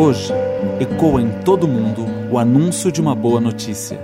Hoje, 0.00 0.32
ecoa 0.78 1.20
em 1.20 1.28
todo 1.42 1.64
o 1.64 1.68
mundo 1.68 2.06
o 2.30 2.38
anúncio 2.38 2.92
de 2.92 3.00
uma 3.00 3.16
boa 3.16 3.40
notícia. 3.40 3.98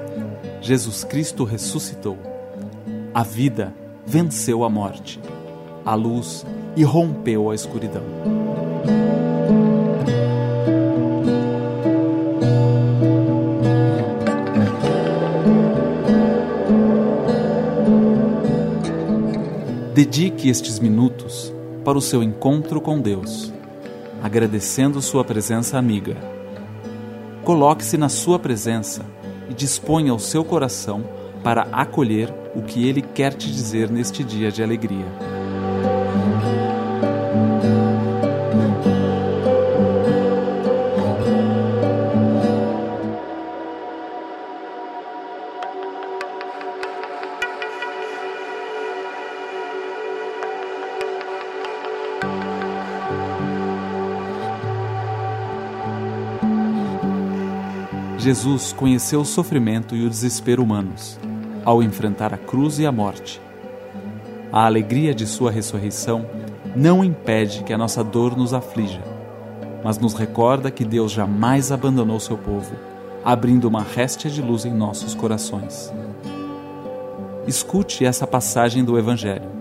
Jesus 0.61 1.05
Cristo 1.05 1.45
ressuscitou. 1.45 2.19
A 3.15 3.23
vida 3.23 3.73
venceu 4.05 4.65
a 4.65 4.69
morte. 4.69 5.21
A 5.85 5.95
luz 5.95 6.45
irrompeu 6.75 7.49
a 7.49 7.55
escuridão. 7.55 8.03
Dedique 19.95 20.49
estes 20.49 20.81
minutos 20.81 21.55
para 21.85 21.97
o 21.97 22.03
seu 22.03 22.21
encontro 22.21 22.81
com 22.81 23.01
Deus, 23.01 23.54
agradecendo 24.23 25.03
sua 25.03 25.25
presença 25.25 25.79
amiga. 25.79 26.17
Coloque-se 27.45 27.97
na 27.97 28.09
sua 28.09 28.39
presença 28.39 29.05
e 29.49 29.55
disponha 29.55 30.15
o 30.15 30.19
seu 30.19 30.45
coração 30.45 31.05
para 31.43 31.63
acolher 31.73 32.33
o 32.55 32.63
que 32.63 32.89
Ele 32.89 33.03
quer 33.03 33.35
te 33.35 33.51
dizer 33.51 33.91
neste 33.91 34.25
dia 34.25 34.51
de 34.51 34.63
alegria. 34.63 35.34
Jesus 58.25 58.73
conheceu 58.73 59.21
o 59.21 59.25
sofrimento 59.25 59.95
e 59.95 60.07
o 60.07 60.09
desespero 60.09 60.63
humanos 60.63 61.21
ao 61.63 61.83
enfrentar 61.83 62.33
a 62.33 62.39
cruz 62.39 62.79
e 62.79 62.87
a 62.87 62.91
morte. 62.91 63.39
A 64.51 64.65
alegria 64.65 65.15
de 65.15 65.27
sua 65.27 65.51
ressurreição 65.51 66.25
não 66.75 67.05
impede 67.05 67.63
que 67.65 67.73
a 67.75 67.77
nossa 67.77 68.03
dor 68.03 68.35
nos 68.35 68.55
aflija, 68.55 69.03
mas 69.85 69.99
nos 69.99 70.15
recorda 70.15 70.71
que 70.71 70.87
Deus 70.87 71.13
jamais 71.13 71.71
abandonou 71.71 72.19
seu 72.19 72.39
povo, 72.39 72.75
abrindo 73.23 73.69
uma 73.69 73.83
réstia 73.83 74.31
de 74.31 74.41
luz 74.41 74.65
em 74.65 74.73
nossos 74.73 75.15
corações. 75.15 75.93
Escute 77.47 78.07
essa 78.07 78.27
passagem 78.27 78.83
do 78.83 78.99
Evangelho. 78.99 79.54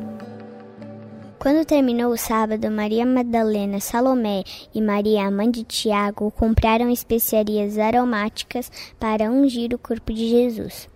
Quando 1.44 1.66
terminou 1.66 2.13
o 2.13 2.17
sábado, 2.17 2.72
Maria 2.72 3.05
Madalena, 3.05 3.81
Salomé 3.81 4.45
e 4.73 4.81
Maria, 4.81 5.27
a 5.27 5.30
mãe 5.30 5.52
de 5.52 5.66
Tiago, 5.66 6.31
compraram 6.31 6.89
especiarias 6.89 7.77
aromáticas 7.77 8.72
para 8.97 9.30
ungir 9.30 9.73
o 9.73 9.77
corpo 9.77 10.13
de 10.13 10.30
Jesus. 10.30 10.88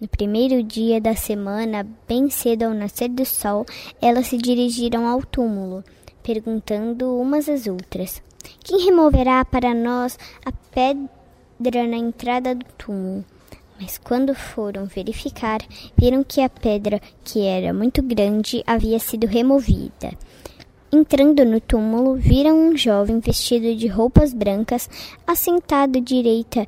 No 0.00 0.08
primeiro 0.08 0.64
dia 0.64 1.00
da 1.00 1.14
semana, 1.14 1.86
bem 2.08 2.28
cedo 2.28 2.64
ao 2.64 2.74
nascer 2.74 3.08
do 3.08 3.24
sol, 3.24 3.64
elas 4.00 4.26
se 4.26 4.36
dirigiram 4.36 5.06
ao 5.06 5.22
túmulo, 5.22 5.84
perguntando 6.24 7.16
umas 7.16 7.48
às 7.48 7.68
outras: 7.68 8.20
Quem 8.64 8.84
removerá 8.86 9.44
para 9.44 9.72
nós 9.72 10.18
a 10.44 10.50
pedra 10.74 11.86
na 11.86 11.96
entrada 11.96 12.52
do 12.52 12.64
túmulo? 12.76 13.24
Mas 13.82 13.98
quando 13.98 14.32
foram 14.32 14.86
verificar, 14.86 15.60
viram 15.96 16.22
que 16.22 16.40
a 16.40 16.48
pedra, 16.48 17.00
que 17.24 17.44
era 17.44 17.74
muito 17.74 18.00
grande, 18.00 18.62
havia 18.64 19.00
sido 19.00 19.26
removida. 19.26 20.16
Entrando 20.92 21.44
no 21.44 21.60
túmulo, 21.60 22.14
viram 22.14 22.56
um 22.56 22.76
jovem 22.76 23.18
vestido 23.18 23.74
de 23.74 23.88
roupas 23.88 24.32
brancas, 24.32 24.88
assentado 25.26 26.00
direita, 26.00 26.64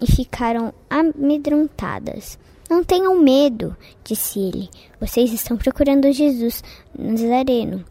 e 0.00 0.10
ficaram 0.10 0.72
amedrontadas. 0.88 2.38
Não 2.70 2.82
tenham 2.82 3.20
medo, 3.20 3.76
disse 4.02 4.38
ele. 4.38 4.70
Vocês 4.98 5.34
estão 5.34 5.58
procurando 5.58 6.10
Jesus 6.10 6.64
Nazareno, 6.98 7.84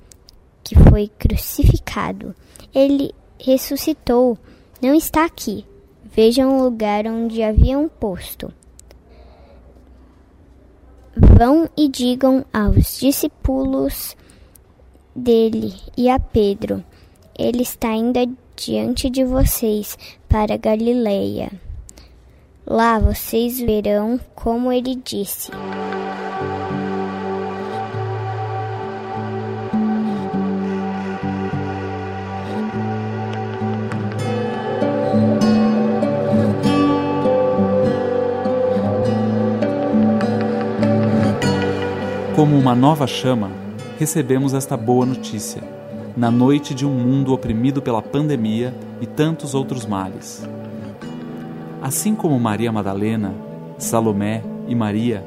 que 0.64 0.74
foi 0.90 1.12
crucificado. 1.20 2.34
Ele 2.74 3.14
ressuscitou. 3.40 4.40
Não 4.82 4.96
está 4.96 5.24
aqui. 5.24 5.64
Vejam 6.16 6.58
o 6.58 6.64
lugar 6.64 7.06
onde 7.08 7.44
haviam 7.44 7.90
posto. 7.90 8.50
Vão 11.14 11.70
e 11.76 11.90
digam 11.90 12.46
aos 12.54 12.98
discípulos 13.02 14.16
dele 15.14 15.74
e 15.98 16.10
a 16.10 16.18
Pedro: 16.18 16.82
Ele 17.38 17.64
está 17.64 17.92
indo 17.92 18.38
diante 18.56 19.10
de 19.10 19.26
vocês 19.26 19.98
para 20.30 20.56
Galileia. 20.56 21.52
Lá 22.66 22.98
vocês 22.98 23.60
verão 23.60 24.18
como 24.34 24.72
ele 24.72 24.96
disse. 24.96 25.52
Como 42.36 42.58
uma 42.58 42.76
nova 42.76 43.08
chama, 43.08 43.50
recebemos 43.98 44.54
esta 44.54 44.76
boa 44.76 45.06
notícia, 45.06 45.64
na 46.18 46.30
noite 46.30 46.74
de 46.76 46.86
um 46.86 46.92
mundo 46.92 47.32
oprimido 47.32 47.82
pela 47.82 48.02
pandemia 48.02 48.76
e 49.00 49.06
tantos 49.06 49.56
outros 49.56 49.86
males. 49.86 50.46
Assim 51.82 52.14
como 52.14 52.38
Maria 52.38 52.74
Madalena, 52.74 53.34
Salomé 53.78 54.44
e 54.68 54.76
Maria, 54.76 55.24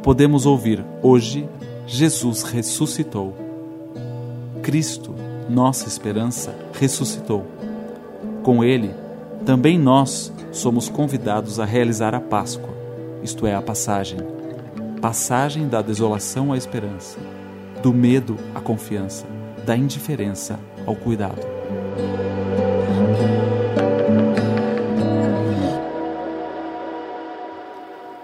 podemos 0.00 0.46
ouvir 0.46 0.84
hoje: 1.02 1.48
Jesus 1.88 2.44
ressuscitou. 2.44 3.34
Cristo, 4.62 5.12
nossa 5.50 5.88
esperança, 5.88 6.54
ressuscitou. 6.78 7.44
Com 8.44 8.62
Ele, 8.62 8.94
também 9.44 9.76
nós 9.76 10.32
somos 10.52 10.88
convidados 10.88 11.58
a 11.58 11.64
realizar 11.64 12.14
a 12.14 12.20
Páscoa, 12.20 12.70
isto 13.24 13.44
é, 13.44 13.56
a 13.56 13.60
passagem 13.60 14.33
passagem 15.04 15.68
da 15.68 15.82
desolação 15.82 16.50
à 16.50 16.56
esperança, 16.56 17.18
do 17.82 17.92
medo 17.92 18.38
à 18.54 18.60
confiança, 18.62 19.26
da 19.62 19.76
indiferença 19.76 20.58
ao 20.86 20.96
cuidado. 20.96 21.42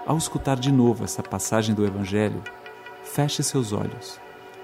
Ao 0.07 0.17
escutar 0.17 0.57
de 0.57 0.71
novo 0.71 1.03
essa 1.03 1.21
passagem 1.21 1.75
do 1.75 1.85
Evangelho, 1.85 2.41
feche 3.03 3.43
seus 3.43 3.73
olhos 3.73 4.19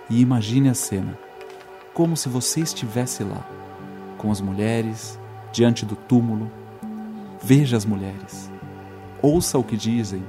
e 0.10 0.20
imagine 0.20 0.70
a 0.70 0.74
cena, 0.74 1.16
como 1.94 2.18
se 2.18 2.28
você 2.28 2.62
estivesse 2.62 3.24
lá, 3.24 3.48
com 4.18 4.32
as 4.32 4.42
mulheres, 4.42 5.20
diante 5.52 5.86
do 5.86 5.96
túmulo. 5.96 6.52
Veja 7.44 7.78
as 7.78 7.86
mulheres, 7.86 8.52
ouça 9.22 9.60
o 9.60 9.64
que 9.64 9.78
dizem, 9.78 10.26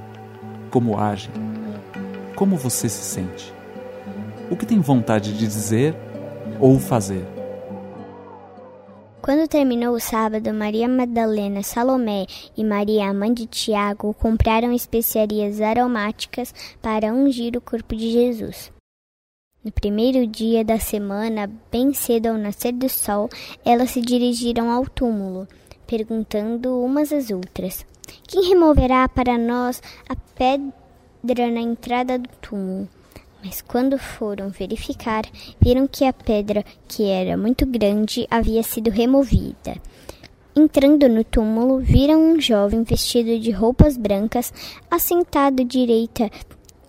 como 0.69 0.99
agem 0.99 1.58
como 2.39 2.55
você 2.55 2.87
se 2.87 3.03
sente? 3.03 3.53
O 4.49 4.55
que 4.55 4.65
tem 4.65 4.79
vontade 4.79 5.33
de 5.33 5.45
dizer 5.45 5.93
ou 6.57 6.79
fazer? 6.79 7.27
Quando 9.21 9.45
terminou 9.45 9.93
o 9.93 9.99
sábado, 9.99 10.53
Maria 10.53 10.87
Madalena, 10.87 11.61
Salomé 11.61 12.25
e 12.55 12.63
Maria, 12.63 13.13
mãe 13.13 13.33
de 13.33 13.45
Tiago, 13.45 14.13
compraram 14.13 14.71
especiarias 14.71 15.59
aromáticas 15.59 16.53
para 16.81 17.13
ungir 17.13 17.57
o 17.57 17.61
corpo 17.61 17.93
de 17.93 18.09
Jesus. 18.09 18.71
No 19.61 19.69
primeiro 19.73 20.25
dia 20.25 20.63
da 20.63 20.79
semana, 20.79 21.51
bem 21.69 21.93
cedo 21.93 22.27
ao 22.27 22.37
nascer 22.37 22.71
do 22.71 22.87
sol, 22.87 23.27
elas 23.65 23.91
se 23.91 23.99
dirigiram 23.99 24.71
ao 24.71 24.85
túmulo, 24.85 25.45
perguntando 25.85 26.81
umas 26.81 27.11
às 27.11 27.31
outras: 27.31 27.85
Quem 28.25 28.47
removerá 28.47 29.09
para 29.09 29.37
nós 29.37 29.83
a 30.07 30.15
pedra? 30.15 30.78
Pedra 31.21 31.51
na 31.51 31.61
entrada 31.61 32.17
do 32.17 32.29
túmulo. 32.41 32.87
Mas 33.43 33.61
quando 33.61 33.97
foram 33.97 34.49
verificar, 34.49 35.23
viram 35.61 35.87
que 35.87 36.03
a 36.03 36.11
pedra, 36.11 36.63
que 36.87 37.05
era 37.05 37.37
muito 37.37 37.65
grande, 37.65 38.27
havia 38.29 38.61
sido 38.63 38.89
removida. 38.89 39.77
Entrando 40.55 41.07
no 41.07 41.23
túmulo, 41.23 41.79
viram 41.79 42.19
um 42.19 42.41
jovem 42.41 42.83
vestido 42.83 43.39
de 43.39 43.51
roupas 43.51 43.95
brancas, 43.95 44.51
assentado 44.91 45.63
direita, 45.63 46.29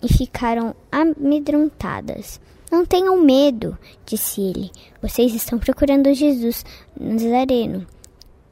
e 0.03 0.11
ficaram 0.11 0.75
amedrontadas. 0.91 2.41
Não 2.71 2.85
tenham 2.85 3.21
medo, 3.21 3.77
disse 4.05 4.41
ele. 4.41 4.71
Vocês 5.01 5.33
estão 5.33 5.59
procurando 5.59 6.13
Jesus 6.13 6.65
Nazareno, 6.99 7.85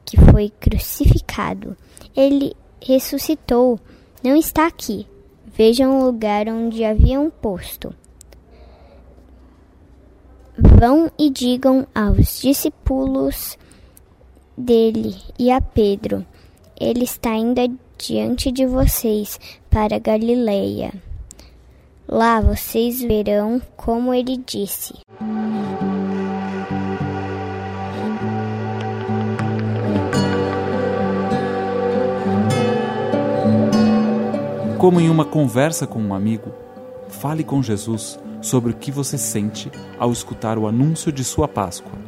que 0.04 0.16
foi 0.16 0.50
crucificado. 0.60 1.76
Ele 2.16 2.54
ressuscitou. 2.80 3.78
Não 4.22 4.36
está 4.36 4.66
aqui. 4.66 5.06
Vejam 5.52 5.98
o 5.98 6.04
lugar 6.06 6.48
onde 6.48 6.84
haviam 6.84 7.28
posto. 7.28 7.92
Vão 10.56 11.10
e 11.18 11.28
digam 11.28 11.86
aos 11.94 12.40
discípulos 12.40 13.58
dele 14.56 15.16
e 15.38 15.50
a 15.50 15.60
Pedro: 15.60 16.24
Ele 16.78 17.04
está 17.04 17.34
indo 17.34 17.60
diante 17.98 18.52
de 18.52 18.64
vocês 18.64 19.40
para 19.68 19.98
Galileia. 19.98 20.92
Lá 22.06 22.40
vocês 22.40 23.00
verão 23.00 23.60
como 23.76 24.14
ele 24.14 24.36
disse. 24.36 24.94
Como 34.80 34.98
em 34.98 35.10
uma 35.10 35.26
conversa 35.26 35.86
com 35.86 36.00
um 36.00 36.14
amigo, 36.14 36.54
fale 37.10 37.44
com 37.44 37.62
Jesus 37.62 38.18
sobre 38.40 38.72
o 38.72 38.74
que 38.74 38.90
você 38.90 39.18
sente 39.18 39.70
ao 39.98 40.10
escutar 40.10 40.56
o 40.56 40.66
anúncio 40.66 41.12
de 41.12 41.22
sua 41.22 41.46
Páscoa. 41.46 41.98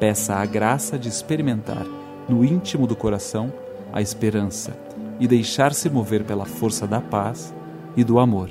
Peça 0.00 0.36
a 0.36 0.46
graça 0.46 0.98
de 0.98 1.10
experimentar, 1.10 1.84
no 2.26 2.42
íntimo 2.46 2.86
do 2.86 2.96
coração, 2.96 3.52
a 3.92 4.00
esperança 4.00 4.74
e 5.20 5.28
deixar-se 5.28 5.90
mover 5.90 6.24
pela 6.24 6.46
força 6.46 6.86
da 6.86 6.98
paz 6.98 7.54
e 7.94 8.02
do 8.02 8.18
amor. 8.18 8.48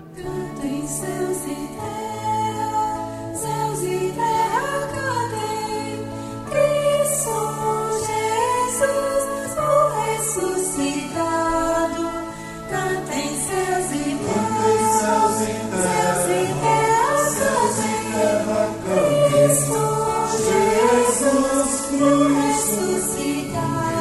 Kita 23.21 24.00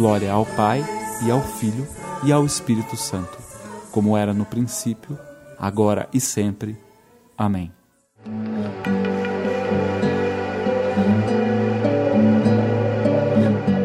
Glória 0.00 0.32
ao 0.32 0.46
Pai, 0.46 0.82
e 1.26 1.30
ao 1.30 1.42
Filho, 1.42 1.86
e 2.24 2.32
ao 2.32 2.46
Espírito 2.46 2.96
Santo, 2.96 3.36
como 3.92 4.16
era 4.16 4.32
no 4.32 4.46
princípio, 4.46 5.18
agora 5.58 6.08
e 6.10 6.18
sempre. 6.18 6.74
Amém. 7.36 7.70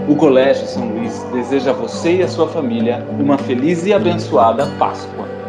O 0.08 0.16
Colégio 0.16 0.66
São 0.68 0.88
Luís 0.88 1.22
deseja 1.34 1.72
a 1.72 1.74
você 1.74 2.20
e 2.20 2.24
a 2.24 2.30
sua 2.30 2.48
família 2.48 3.06
uma 3.20 3.38
feliz 3.38 3.86
e 3.86 3.92
abençoada 3.92 4.68
Páscoa. 4.80 5.45